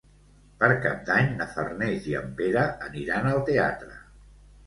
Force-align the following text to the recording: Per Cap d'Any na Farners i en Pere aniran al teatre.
Per 0.61 0.69
Cap 0.85 1.01
d'Any 1.09 1.27
na 1.41 1.45
Farners 1.57 2.09
i 2.13 2.17
en 2.21 2.33
Pere 2.41 2.63
aniran 2.87 3.31
al 3.35 3.43
teatre. 3.51 4.01